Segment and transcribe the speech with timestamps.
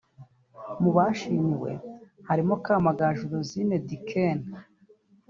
[0.81, 1.71] Mu bashimiwe
[2.27, 4.47] harimo Kamagaju Rosine Duquesne